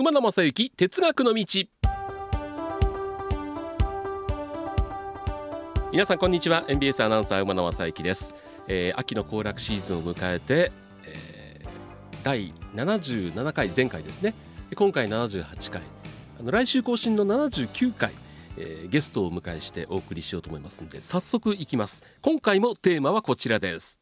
[0.00, 1.44] 馬野正幸哲学の道。
[5.92, 6.64] 皆さんこんにちは。
[6.68, 8.34] NBS アナウンサー馬野正幸です、
[8.66, 10.72] えー秋の行楽シーズンを迎えて、
[11.04, 11.68] えー
[12.24, 14.32] 第77回前回ですね。
[14.74, 15.82] 今回78回。
[16.40, 18.12] あの来週更新の79回、
[18.56, 22.04] えーゲストをお迎えしてお送りしようと思いますので早速いきます。
[22.22, 24.00] 今回もテーマはこちらです。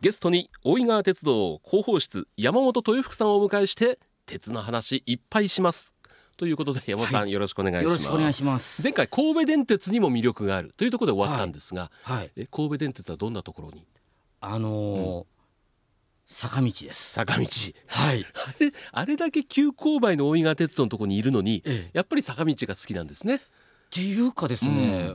[0.00, 5.92] ゲストに大井川鉄道広報室山本豊福さんをお迎えして鉄の話いっぱいします。
[6.38, 7.90] ということで山本さん、よろしくお願いします。
[7.90, 8.82] よろしくお願いします。
[8.82, 13.84] 前回神戸電鉄にも魅力があるというところで終わったんですが、はい、え神戸電鉄はどんなところに？
[14.40, 15.40] あのー
[16.32, 17.12] 坂道です。
[17.12, 17.46] 坂道。
[17.88, 18.24] はい。
[18.32, 23.34] あれあれだけ急勾配の大井川鉄道のところにいるのにええ、やっぱり坂道が好きなんですね。
[23.34, 23.40] っ
[23.90, 25.10] ていうかですね、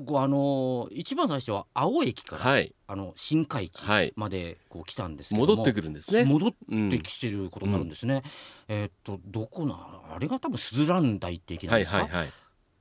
[0.00, 2.74] 僕あのー一番最初は青駅から、はい。
[2.86, 4.12] あの新海地はい。
[4.16, 6.24] までこう来たんですけども、戻ってくるんですね。
[6.24, 8.22] 戻っうんてきてることになるんですね。
[8.68, 11.98] えーっとどこなあれが多分スズラン台って駅なんですか？
[11.98, 12.28] はいはいはい。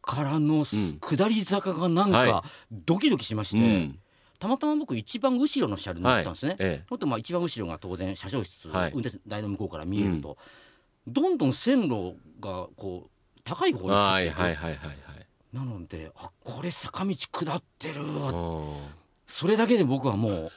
[0.01, 3.99] からの下り坂がなんはかドキドキしまして、うん。
[4.39, 6.55] たまたま僕一番後ろの車両に乗ったんですね。
[6.57, 8.91] えもっとまあ一番後ろが当然車掌室、はい。
[8.91, 10.37] 運転台の向こうから見えると、
[11.05, 15.20] どんどん線路がこう高い方にえはいはいはいはいはい
[15.53, 17.95] なのであこれ坂道下ってる
[19.27, 20.51] それだけで僕はもう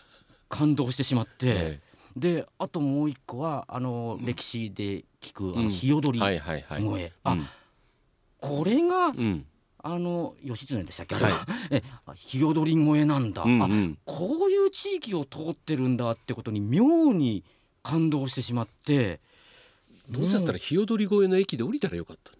[0.48, 1.80] 感動してしまって、え
[2.16, 5.64] であともう一個はあの歴史で聞くあうん。
[5.64, 6.82] の日踊えりはいはいはい。
[6.82, 7.46] 声、あうん。
[8.40, 9.46] これがうん。
[9.86, 11.16] あの義経でしたっけ？
[11.16, 13.98] あれは、はえあ日踊り声なんだ、あうんうん。
[14.04, 17.44] こういう地域を通ってるんだってことに妙に
[17.82, 19.20] 感動してしまって。
[20.08, 22.30] どうせだったら日踊り越えの駅で降りたらよかった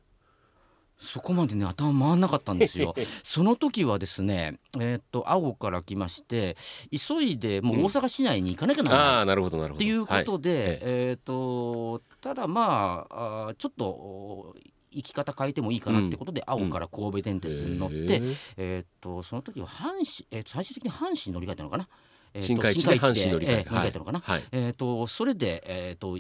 [0.97, 2.95] そこまでね頭回んなかったんですよ。
[3.23, 6.57] その時はですね、えーっと青から来まして
[6.91, 9.07] 急いでもう大阪市内に行かなきゃならない。
[9.07, 9.77] ああなるほどなるほど。
[9.77, 10.69] っていうことで、はい。
[10.71, 11.13] ええ。
[11.15, 14.55] ーっとただまああーちょっとお
[14.91, 18.21] 行き方変えてもいいかなってことで、青から神戸電鉄に乗って、へえ
[18.57, 21.89] えーっとその時は阪神、えー最終的に阪神乗り換えたのかな、
[22.33, 24.43] えー新海地で阪神乗り換ええー乗り換えたのかな、はい。
[24.53, 26.17] えーっとそれでえーっと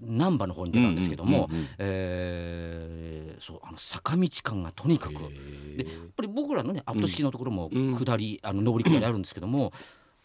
[0.00, 1.68] 難波の方に出たんですけども、うんうんうんうん。
[1.78, 3.11] えー
[3.42, 5.14] そうあの坂道感がとにかく。
[5.14, 5.22] やっ
[6.16, 7.94] ぱり僕らのねアプト式のところもうん。
[7.96, 9.72] 下り、あの上り下りあるんですけども、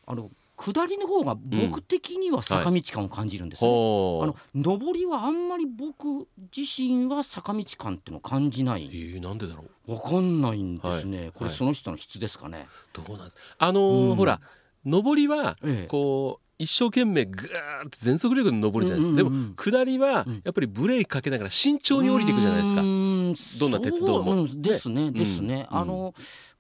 [0.05, 4.35] あの下りの方が僕的には坂道感を感じるんですね、ほあの
[4.79, 8.89] 上りはあんまり僕自身は坂道感っていうのを感じない。
[8.91, 9.94] えーなんでだろう？
[9.94, 11.55] わかんないんですね、これはい。
[11.55, 13.29] その人の質ですかね、どうなん
[13.59, 14.16] あのーうん。
[14.16, 14.39] ほら
[14.85, 15.88] 上りはええ。
[15.88, 20.41] こう一生懸命グーッて全速力で上るじゃないですか、うんうんうんでも下りはうん。
[20.44, 22.81] やっぱりブレーキかけながら慎重に降りていくじゃないですか。
[22.81, 23.06] うーん
[23.60, 24.48] どんな鉄道も。
[24.56, 26.14] ですねですね、うんあの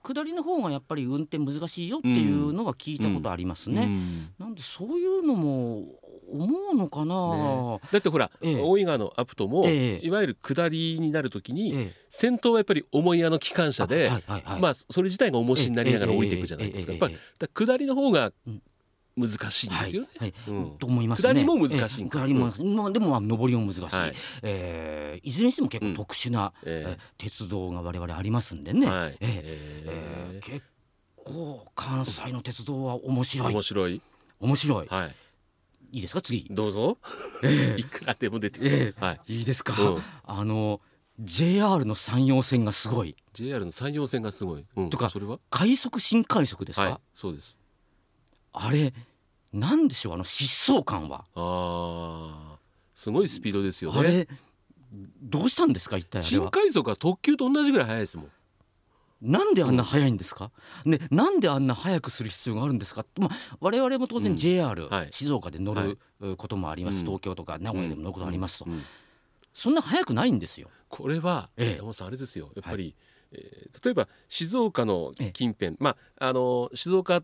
[0.03, 4.29] 下りの方がやっぱり運転難しいよっていうのは聞いたことありますね、うん。
[4.39, 5.83] なんでそういうのも
[6.31, 7.79] 思うのかな、ね。
[7.91, 8.61] だってほら、ええ。
[8.61, 10.05] 大井川のアプトも、ええ。
[10.05, 11.93] いわゆる下りになるときに、ええ。
[12.09, 14.61] 先頭はやっぱり重いあの機関車で、あはいはいはい。
[14.61, 16.93] まあそれ自体が重しになりながら降りていくじゃないですか。
[16.93, 16.99] やっ
[17.39, 18.61] ぱ下りの方がうん
[19.17, 20.07] 難しいんですよね。
[20.19, 21.29] はいはいうんと思いますね。
[21.29, 22.45] 下りも難しいんかええ下りも、
[22.75, 23.81] まあでもまあ上りも難しい。
[23.95, 24.13] はい
[24.43, 28.87] えーいずれにしても結構特殊な、えええ鉄道が我々ありますんでね。
[28.87, 29.83] はいえええ
[30.35, 30.65] えー結
[31.15, 34.01] 構関西の鉄道は面え白い面白い。
[34.39, 34.87] 面白い。
[34.87, 35.15] はい。
[35.91, 36.21] いいですか？
[36.21, 36.47] 次。
[36.51, 36.97] どうぞ。
[37.43, 38.95] え いくらでも出てくえる。
[38.99, 39.33] はい。
[39.39, 39.73] いいですか？
[39.81, 40.79] うんあの
[41.19, 43.15] JR の山陽線がすごい。
[43.33, 44.65] JR の山陽線がすごい。
[44.75, 45.39] うんとかそれは？
[45.49, 46.83] 快速新快速ですか？
[46.83, 47.57] はいそうです。
[48.59, 48.93] あれ
[49.53, 51.25] なんでしょうあの疾走感は。
[51.35, 52.57] ああ
[52.95, 53.99] すごいスピードですよね。
[53.99, 54.27] あれ
[55.21, 56.23] どうしたんですか一体。
[56.23, 58.31] 新快速は特急と同じぐらい速いですもん。
[59.21, 60.51] なんであんな速いんですか、
[60.85, 64.37] ね、なんであんな速くする必要があるんですか、まあ、我々も当然うん。
[64.37, 65.09] JR、はい。
[65.11, 67.05] 静岡で乗はるうこともあります、うん。
[67.05, 68.73] 東京とか名古屋でも乗ることありますと、うん。
[68.73, 68.83] うん。
[69.53, 70.69] そんな速くないんですよ。
[70.87, 71.75] これは、ええ。
[71.77, 72.51] 山本さんあれですよ。
[72.55, 72.95] やっぱり、
[73.31, 77.23] えー例えば静岡の近辺、まああの静岡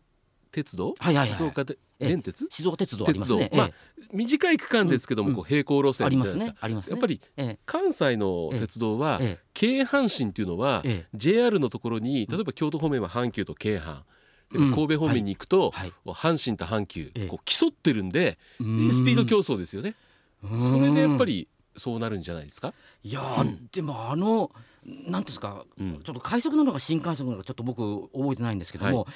[0.54, 1.36] 鉄道、はいはいはい。
[1.36, 1.78] 静岡で？
[2.00, 2.08] ええ。
[2.10, 3.50] 電鉄、静岡鉄道ありますね。
[3.54, 3.74] まあえ
[4.14, 6.66] 短い区間ですけども、うんこう平行路線えありまじゃないですか。
[6.66, 6.92] ありますね。
[6.92, 9.46] やっぱりえ関西の鉄道は、ええ。
[9.54, 11.18] 京阪神っていうのは、ええ。
[11.18, 14.04] JR のところに例えば京都方面は阪急と京阪、
[14.52, 15.94] 神戸方面に行くと、はい。
[16.06, 17.28] 阪神と阪急、ええ。
[17.28, 19.96] こう競ってるんでスピード競争ですよね。
[20.44, 20.62] うん。
[20.62, 22.72] それでやっぱりそうなるんじゃないですか？
[23.04, 24.52] いやー、でもあの
[24.86, 26.02] なんですか、うん。
[26.04, 29.08] ちょっと快速なのか新快速なのかちょっと僕覚えてないんですけども、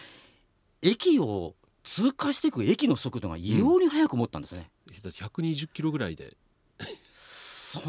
[0.82, 4.70] 駅を通過していく駅の速度が異様に速く思ったんですね。
[5.04, 6.36] だって120キロぐらいで。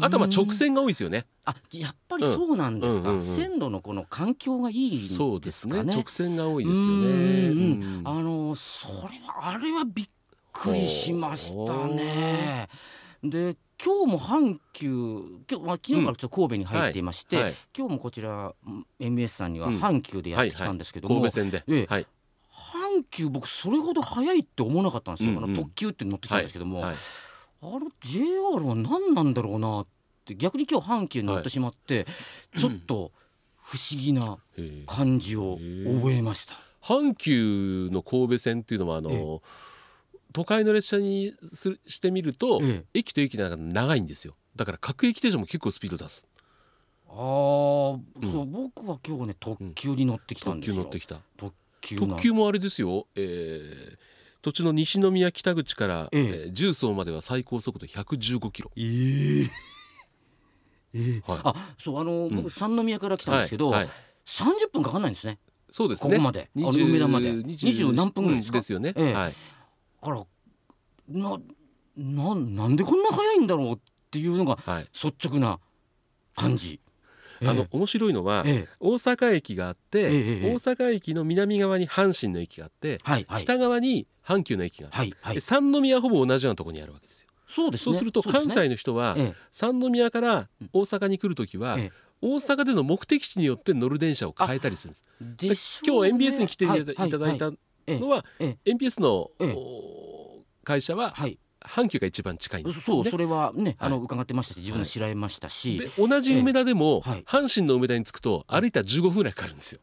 [0.01, 1.25] あとはまあ直線が多いですよね。
[1.45, 3.35] あやっぱりそうなんですか、うんうんうんうん。
[3.35, 5.17] 線路のこの環境がいいんですかね。
[5.17, 5.83] そうですね。
[5.83, 6.89] 直線が多いですよね。
[6.89, 8.93] うんうんうんあのそれ
[9.25, 10.09] はあれはびっ
[10.51, 12.67] くりしましたね。
[13.23, 14.89] で今日も阪急
[15.49, 19.79] 今日、まあ、昨日からちょっと神戸に入っていまして、はい今日もこちらうん MBS さんにはうん。
[19.79, 21.85] 阪急でやってきたんですけども、神戸線で、ええ。
[21.89, 22.07] はい
[23.01, 25.43] 阪急僕それほど速いって思わなかったんですよ、うんうん。
[25.45, 26.95] あの特急って乗ってきたんですけども、はい。
[27.61, 29.87] あれ JR は何なんだろうなっ
[30.25, 32.05] て逆に今日阪急に乗ってしまって、
[32.57, 33.11] ちょっと
[33.55, 34.37] 不思議な
[34.85, 35.57] 感じを
[35.99, 36.53] 覚えました。
[36.81, 39.39] 阪急の神戸線っていうのはあの、え
[40.31, 42.99] 都会の列車にすしてみると、ええ。
[42.99, 44.35] 駅と駅の間が長いんですよ。
[44.55, 46.27] だから各駅停車も結構スピード出す。
[47.07, 50.75] あーそう僕は今日ね特急に乗ってきたん特ですよ。
[50.75, 51.19] 急乗ってきた。
[51.37, 53.97] 特特急もあれですよ、えー
[54.41, 56.23] 土地の西宮北口から、ええ。
[56.23, 58.71] えー重曹までは最高速度115キロ。
[58.77, 59.49] えー
[60.93, 61.41] えーはい。
[61.43, 62.35] あそうあの、ん。
[62.35, 63.89] 僕三宮から来たんですけど、はいはい。
[64.25, 65.39] 30分かかんないんですね。
[65.71, 66.11] そうですね。
[66.11, 66.49] ここまで。
[66.55, 67.31] あの20梅田まで。
[67.33, 67.43] 20
[67.89, 68.57] 20何分ぐらいですか？
[68.57, 69.13] うんですよね、ええ。
[69.13, 69.35] はい。
[70.01, 70.25] から
[71.09, 71.37] な
[71.97, 73.77] ななんでこんな速いんだろうっ
[74.09, 74.83] ていうのがはい。
[74.93, 75.59] 率直な
[76.35, 76.79] 感じ。
[77.41, 78.67] あの面白いのは、ええ。
[78.79, 80.09] 大阪駅があって、
[80.41, 82.99] 大阪駅の南側に阪神の駅があって、
[83.37, 85.35] 北側に阪急の駅があって、はいはい。
[85.35, 87.29] で三宮はほぼ同じようなところにあるわけですよ。
[87.47, 87.83] そうですね。
[87.85, 91.91] そうすると関西の人は、え三宮から大阪に来るときは、ええ。
[92.21, 94.93] 大阪での目的地によって乗る電車を変えたりする
[95.25, 95.81] んです。
[95.85, 97.51] 今日 MBS に来ていただ,、はいいた
[97.87, 99.31] のは、え MBS の、
[100.63, 103.89] 会社ははい阪急が一番近いんですよそう、ねそれはね、はい。
[103.89, 107.11] あの伺ってましたし自分で知られましたし、で同じ梅田でも、ええ。
[107.11, 107.23] はい。
[107.23, 109.81] 阪神の梅田に着くと歩いたら15分ぐらいかかるんですよ。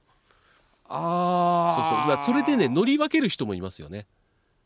[0.89, 2.25] あそうそう。
[2.25, 4.07] それでね乗り分ける人もいますよね。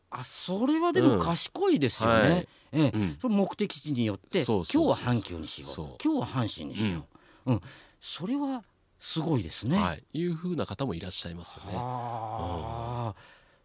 [0.09, 2.47] あそれはでも賢いですよね、うんはい。
[2.73, 2.97] ええ。
[2.97, 3.17] うん。
[3.21, 5.73] その目的地によって今日は阪急にしよう。
[6.03, 7.05] 今日は阪神にしよ
[7.45, 7.61] う、うん。
[7.99, 8.63] それは
[8.99, 9.77] すごいですね。
[9.77, 11.73] はい、いう風な方もいらっしゃいますよね。
[11.75, 13.13] あ。
[13.13, 13.21] あ、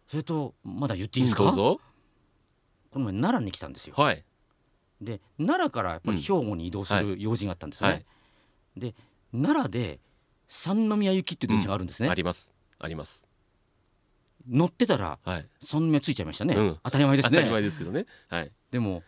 [0.07, 1.81] それとまだ言っていいですか、どうぞ。
[2.97, 3.93] この前奈良に来たんですよ。
[3.97, 4.23] はい。
[4.99, 7.89] で奈良からやっぱり兵庫に移動する用事があったんですね。
[7.89, 8.05] はい
[8.75, 8.93] で
[9.31, 9.99] 奈良で
[10.47, 12.09] 三宮行きっていう電車があるんですね。
[12.09, 12.53] あります。
[12.79, 13.27] あります。
[14.49, 15.45] 乗ってたらはい。
[15.61, 16.55] 三宮ついちゃいましたね。
[16.55, 17.67] うん当たり前です当たり前ね。
[17.67, 18.05] ですけどね。
[18.29, 18.51] はい。
[18.71, 19.03] でも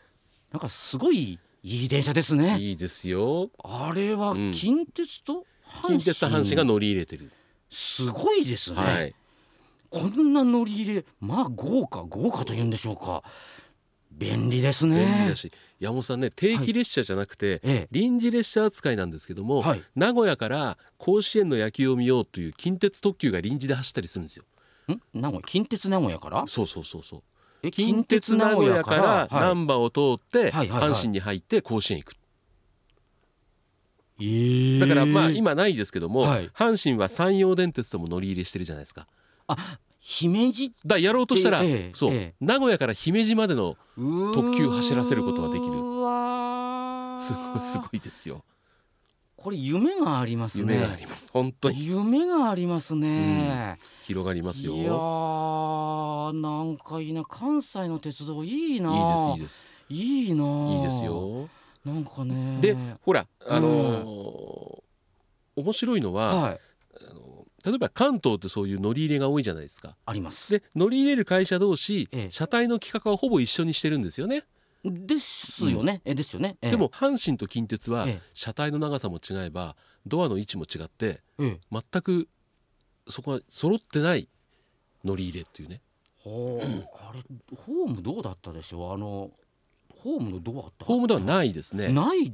[0.51, 2.57] なんかすごいいい電車ですね。
[2.59, 3.50] いいですよ。
[3.63, 5.45] あれはうん近鉄と
[5.88, 7.31] 近鉄と阪神が乗り入れてる。
[7.69, 8.77] すごいですね。
[8.77, 9.15] はい。
[9.89, 13.24] こんな乗り入れまあ豪華豪華というんでしょうか。
[14.19, 15.06] 便利ですね。
[15.06, 24.44] 便利だし、山本さんね、定期列車じゃなくて、え臨時列車扱いなんですけども、はい名古屋から甲子園の野球を見ようという近鉄特急が臨時で走ったりするんですよ。
[24.89, 24.94] え。
[24.94, 25.01] ん？
[25.13, 25.48] 名古屋？
[25.48, 26.44] 近鉄名古屋から？
[26.48, 27.24] そうそうそうそう。
[27.63, 32.13] え近鉄名古屋からはい難波を通ってはいはいはい阪神に入って甲子園行く。
[34.22, 39.07] えーだからまあ今ないですけども、はい阪神は山陽電鉄とも乗り入れしてるじゃないですか。
[39.48, 39.80] あ
[40.11, 40.73] 姫路？
[40.88, 45.71] だやろうとしたら、ええそう、ええ名古屋から姫路までの特特急走らせることができる
[47.21, 48.44] すごいすごいですよ。
[49.35, 50.73] これ夢がありますね。
[50.73, 51.29] 夢があります。
[51.31, 53.77] 本当に夢がありますね。
[54.03, 54.73] 広がりますよ。
[54.73, 59.35] いやーなんかいいな関西の鉄道いいな。
[59.35, 60.95] いいですいいないいです。
[60.95, 61.47] いいですよ。
[61.85, 62.57] なんかね。
[62.62, 64.81] でほらあのー
[65.55, 66.60] 面白いのは、はい
[67.66, 69.96] 例えば関東ってそういう乗り入れが多いじゃないですか。
[70.06, 70.51] あります。
[70.51, 74.44] で乗り入れる会社同士、ええ車体の規格はほぼ一緒にしてるんですよね。
[74.86, 76.01] ですよね。
[76.06, 76.58] えですよね。
[76.62, 79.75] ええでも阪神と近鉄はええ車体の長さも違えば
[80.06, 82.28] ドアの位置も違ってええ全く
[83.08, 84.30] そこは揃ってない
[85.04, 85.82] 乗り入れっていうね
[86.18, 87.24] ほうあれ
[87.56, 88.94] ホームどうだったでしょう？
[88.94, 89.32] あの
[89.96, 91.89] ホームのドアホームドアないですね。
[91.89, 92.34] ない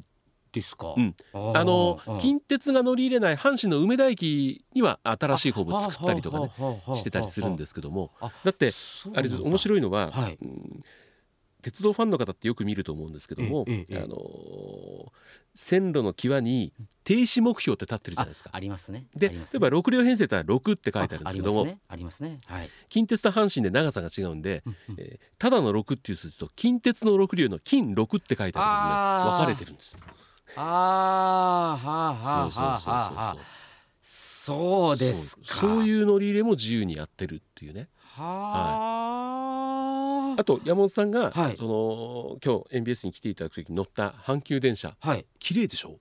[0.61, 0.93] ですか？
[0.97, 6.49] うんああのうん近鉄が乗り入れない阪神の梅田駅には新しいホーム作ったりとかね
[6.97, 8.71] してたりするんですけどもあだって
[9.13, 10.79] あれ面白いのは、はいうん
[11.61, 15.11] 鉄道ファンの方ってよく見ると思うんですけども、ええええあのー
[15.57, 16.73] 線路の際に
[17.05, 18.49] 停止目標って立ってるじゃないですか。
[18.53, 19.07] ありますね。
[19.15, 22.31] でねえば6両編成って6って書いてあるんですけども、あありますね。
[22.31, 22.37] ね。
[22.45, 22.69] はい。
[22.89, 29.97] 近鉄と阪神で長さが違うんで、うんうんえーただの6っていう数字と近鉄の6両の金6って書いてあるのあーで分かれてるんです。
[30.55, 33.35] ああはあはあはあはあ。
[34.01, 35.41] そうですか。
[35.43, 37.87] そうそういう乗り入れも自由にやってるっていうね。
[37.99, 40.39] はあ。
[40.39, 45.25] あと山本さんが、はいその今日 NBS に来ていただく時に乗った阪急電車はい。
[45.39, 45.97] 綺麗でしょ？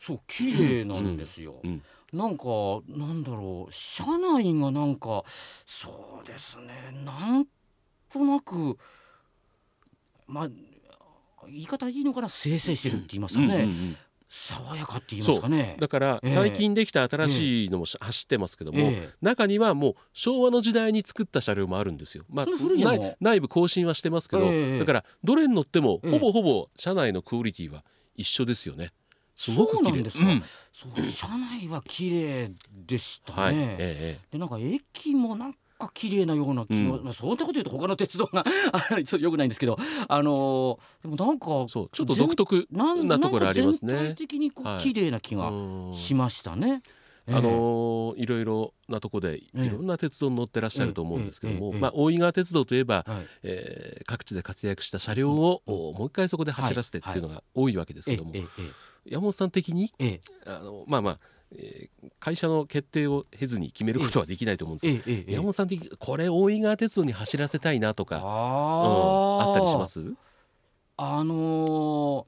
[0.00, 1.60] そう綺麗なんですよ。
[1.62, 2.44] うんうんなんか
[2.88, 5.24] なんだろう車内がなんか
[5.64, 7.46] そうですねなん
[8.10, 8.76] となく
[10.26, 10.48] まあ
[11.48, 13.96] 言い方いいのかな生成してるって言いますかね、うんうんうん。
[14.28, 15.76] 爽やかって言いますかね。
[15.78, 16.28] だからええ。
[16.30, 19.10] 最近できた新しいのもし走ってますけども、ええ。
[19.20, 22.24] 中にはもう昭和の時代に作った車両もあるんですよ。
[22.30, 26.10] まあ内内部更新はしてますけど、ええだからどれに乗ってもええ。
[26.10, 27.84] ほぼほぼ車内のクオリティは
[28.16, 28.92] 一緒ですよね。
[29.36, 30.24] すごく綺麗ですか。
[30.24, 32.50] うんそう車内は綺麗
[32.86, 35.54] でしたはい、ね、えでなんか駅もなん
[35.86, 37.04] か綺麗なような気が、うん。
[37.04, 39.76] まあ、そんなこと言うと他の鉄道が あそうよくないんですけど
[40.08, 43.92] あのーでもなんかえそうちょっと独特なところありますね。
[43.94, 44.82] 全体的にこう、はい。
[44.82, 45.94] 綺麗な気がうん。
[45.94, 46.82] しましたね。
[47.28, 49.66] あのーいろいろなとこでいえ。
[49.66, 53.26] えろんな鉄道に乗ってらっしゃると思うんですけども、まあ、大井川鉄道といえば、ええはい。
[53.44, 58.44] えー各地で活躍した車両を、おもう一回そこで走らせてっていうのが多いわけですけども、ええ
[59.06, 59.10] え。
[59.12, 60.20] 山本さん的にええ。
[60.46, 61.18] あのまあまあ、
[61.58, 70.14] えー会社の決定を経ずに決めることはできないと思うんですけど、えええ山本さん的にこれ大井川鉄道に走らせたいなとか、うん、あったりします？
[70.96, 71.34] あの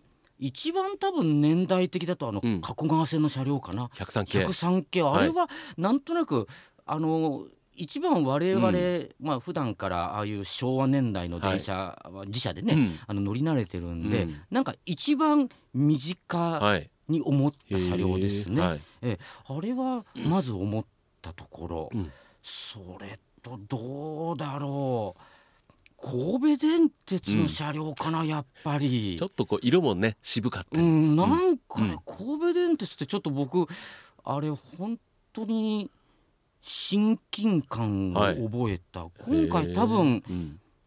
[0.00, 0.04] ー
[0.40, 2.60] 一番多分年代的だとあの、うん。
[2.60, 3.86] 加古川線の車両かな。
[3.94, 4.44] 103系。
[4.46, 5.02] 103系。
[5.02, 6.48] あれはなんとなく、
[6.84, 12.98] あのー一番我々、うまあ普段からああいう昭和年代の電車は自社でね、うん。
[13.06, 14.40] あの乗り慣れてるんで、うん。
[14.50, 18.60] なんか一番身近はい、に思った車両ですね。
[18.60, 18.80] はい
[19.46, 20.84] あれはまず思っ
[21.22, 22.12] たところ、うん。
[22.42, 25.20] それとどうだろう。
[26.06, 29.16] 神戸電鉄の車両かな、やっぱり。
[29.18, 29.26] ちょ。
[29.26, 31.98] っとこう色もね渋かったり、うん、なんかね、うん。
[32.04, 33.66] 神戸電鉄ってちょっと僕
[34.24, 34.98] あれ本
[35.32, 35.90] 当に
[36.60, 40.22] 親近感を覚えた、今回多分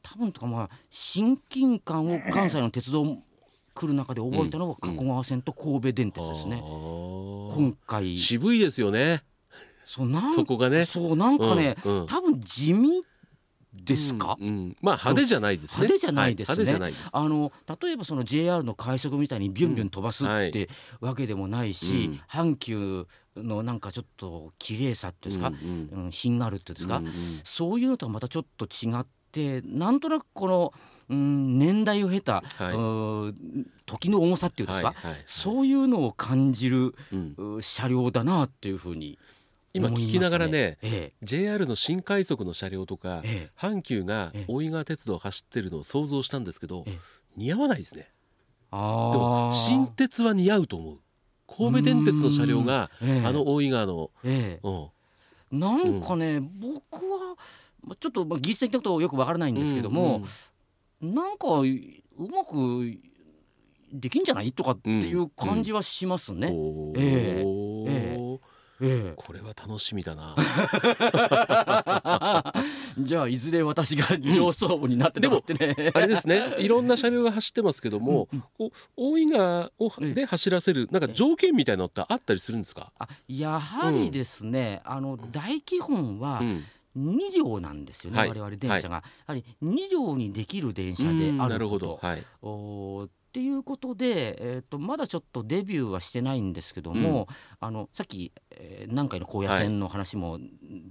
[0.01, 3.17] 多分とかまあ親近感を関西の鉄道
[3.77, 6.61] 来る中で覚えたのは加古川線と神戸電鉄ですね。
[6.61, 8.17] 今回。
[8.17, 9.23] 渋いですよね。
[9.85, 10.85] そうなんそこがね。
[10.85, 12.05] そうなんかね、うんうん。
[12.07, 13.03] 多分地味
[13.73, 14.77] ですか、うんうん。
[14.81, 15.83] まあ派手じゃないですね。
[15.83, 16.73] 派手じゃないですね。
[16.73, 17.09] はいです。
[17.13, 20.69] あの例えばその JR の快速みたいにビュンビュン飛ばすって
[20.99, 25.35] わけでもないし、うん阪急のなんかちょっと綺麗さってい。
[25.35, 27.05] うんですか、うんうんうん品があるっていうんですか、うん。
[27.05, 27.11] うん
[27.43, 30.73] そういうのとはまたちょっと違ってなんとなくこの、
[31.09, 33.33] うん、年代を経た、はい。
[33.85, 37.55] 時の重さっていうんですか、はいはいそういうのを感じるうん。
[37.57, 39.17] う車両だなっていうふうに
[39.73, 43.51] 今聞きながらねえ JR の新快速の車両とかええ。
[43.59, 44.45] 阪急がええ。
[44.47, 46.99] 大井川鉄道を走ってるのを想像したんですけどええ。
[47.35, 48.09] 似合わないですね。
[48.71, 50.99] あでもー新鉄は似合うと思う。
[51.47, 53.25] 神戸電鉄の車両がええ。
[53.25, 54.67] あの大井川のええ。
[54.67, 54.87] うん。
[55.51, 57.35] なんかね、僕はまあ
[57.95, 60.23] ちょっとまあ技術的なことはよくわからないんですけども、
[61.01, 61.65] なんかう
[62.29, 62.97] まく
[63.93, 64.51] できんじゃない？
[64.51, 66.49] とかっていう感じはしますね。
[66.53, 67.43] おええ。
[67.45, 68.39] ー
[68.79, 69.13] え。
[69.15, 70.35] これは楽しみだな。
[70.37, 70.41] え
[73.01, 75.91] じゃあいずれ私が上層部になってもらってね。
[75.95, 76.55] あれですね。
[76.59, 78.71] いろんな車両が走ってますけども、うんうん。
[78.95, 80.13] 大井川をええ。
[80.13, 86.63] で走らせるなんか条件みたいなのってあったりするんですか、あやはりですね、あの大基本はうん
[86.95, 88.29] 2両なんですよね、はい。
[88.29, 91.37] 我々電車が、やはり2両にできる電車であうん。
[91.37, 91.79] なるほ。
[91.79, 91.99] ど。
[93.05, 97.27] っていうことで、えー、とまだちょっとデビューはしてないんですけども、
[97.59, 100.39] あのさっき、えー南海の高野線の話も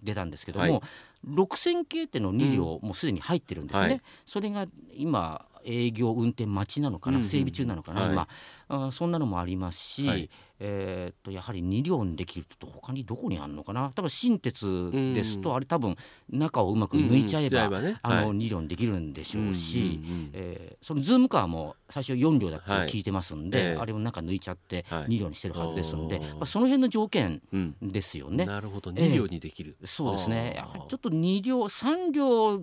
[0.03, 0.81] 出たんですけども、はい。
[1.27, 4.03] 6000系っての2両もうすでに入ってるんですね、はい。
[4.27, 8.13] それが今営業運転待ちなのかな、うんうん整備中なのかな、はい。
[8.13, 8.29] 今
[8.69, 10.31] あそんなのもありますし、はい。
[10.59, 13.93] えー、とやはり2両にできると他にどこにあるのかな。
[13.95, 15.57] 多分新鉄ですと、うん。
[15.57, 15.97] あれ多分
[16.31, 17.99] 中をうまく抜いちゃえば、うんうんね。
[18.03, 18.27] あのはい。
[18.29, 20.01] 2両にできるんでしょうし。
[20.03, 25.07] うんうんうんえーそのズームカーも最初4両だってはい聞いてますんで、ええあれをなんか抜いちゃってはい。
[25.07, 28.45] 2両にしてるはずですんで、まあ、その辺の条件うんですよね。
[28.47, 28.93] なるほど。
[28.95, 29.09] ええ。
[29.09, 30.63] 2両にできる、そうですね。
[30.89, 32.63] ちょっと2両3両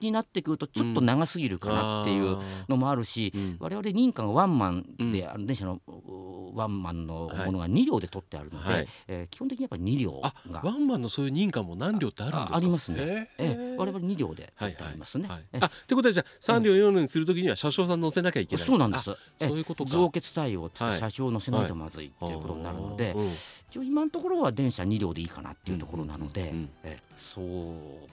[0.00, 3.38] になってくるとちょっと長すぎるかなっていうあのもあるし、ー。
[3.38, 3.56] うん。
[3.58, 5.30] 我々認可がワンマンで、うん。
[5.30, 8.88] あの電車のうワンマンのものが2両で取ってあるので、はい。
[9.08, 12.54] えー基本的にやっぱり2両あがワンマンのそういう認可も何両ってあるんですか？
[12.54, 12.96] あありますね。
[12.98, 15.28] へえーー我々2両で取ってあはいはいりますね。
[15.28, 18.64] はいえあってことはじゃあ3両4両にするときには車掌さん乗せなきゃいけない。
[18.66, 19.04] そうなんです。
[19.04, 19.14] そ
[19.54, 19.90] ういうことか。
[19.90, 20.98] 増欠対応ってはい。
[20.98, 23.30] 車掌を乗せないとまずいっていうことになるので、うん
[23.68, 27.40] 一応今のところは電車2両でいいかなっていうところなので、うんうんえそ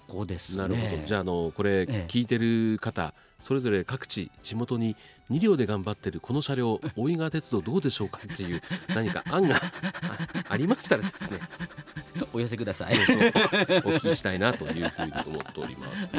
[0.07, 0.61] こですね。
[0.63, 1.03] なるほど。
[1.05, 2.05] じゃああのこれええ。
[2.09, 4.95] 聞いてる方それぞれ各地地元に
[5.29, 8.19] 2両で頑張ってるこの車両大井川鉄道どうでしょうか？
[8.33, 8.61] っていう
[8.93, 9.59] 何か案があ
[10.49, 11.39] ありましたらですね
[12.33, 12.95] お寄せください。
[12.95, 13.21] そうそうお
[13.99, 16.09] 聞きしたいなというふうに思っております。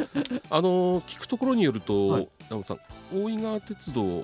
[0.49, 2.79] あの聞くところによると、はい直さん
[3.11, 4.23] 大井川鉄道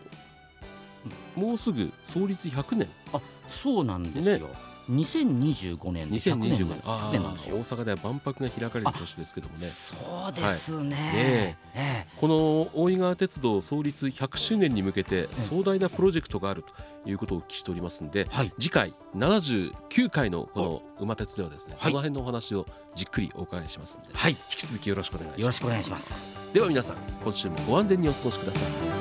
[1.36, 3.20] もうすぐ創立100年あ
[3.50, 4.48] そうなんですよ。
[4.48, 6.82] ね2025年で100 2025年。
[7.12, 7.58] 年なんですよ。
[7.58, 9.66] ー大阪では万博が開かれる年ですけどもね。
[9.66, 9.96] そ
[10.30, 12.08] うですね,、ねえ。
[12.18, 12.36] この
[12.74, 18.54] 大井川鉄道創立100周年に向けてえ壮大なプロジェクトがあるということをお聞きしておりますんでえはい。
[18.60, 21.92] 次回79回のこの馬鉄ではですね、はい。
[21.92, 24.32] その辺のお話をじっくりお伺いしますので、はい。
[24.32, 25.42] 引き続きよろしくお願いします。
[25.42, 26.36] よろしくお願いします。
[26.54, 29.01] では皆さん今週もご安全にお過ごしください